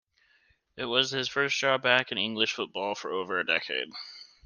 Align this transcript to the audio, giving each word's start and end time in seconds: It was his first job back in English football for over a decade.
It 0.77 0.85
was 0.85 1.11
his 1.11 1.29
first 1.29 1.55
job 1.59 1.83
back 1.83 2.11
in 2.11 2.17
English 2.17 2.53
football 2.53 2.95
for 2.95 3.11
over 3.11 3.37
a 3.39 3.45
decade. 3.45 3.89